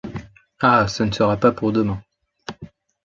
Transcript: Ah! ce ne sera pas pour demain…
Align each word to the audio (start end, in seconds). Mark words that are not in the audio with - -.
Ah! 0.59 0.87
ce 0.87 1.03
ne 1.03 1.11
sera 1.11 1.37
pas 1.37 1.51
pour 1.51 1.71
demain… 1.71 2.01